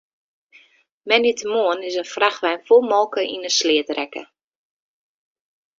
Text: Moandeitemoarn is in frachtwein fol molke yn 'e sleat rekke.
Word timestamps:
Moandeitemoarn 1.09 1.85
is 1.89 1.95
in 2.01 2.11
frachtwein 2.15 2.65
fol 2.67 2.83
molke 2.91 3.21
yn 3.33 3.45
'e 3.47 3.51
sleat 3.57 3.89
rekke. 3.97 4.23